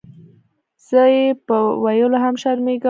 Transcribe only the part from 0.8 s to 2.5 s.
زۀ یې پۀ ویلو هم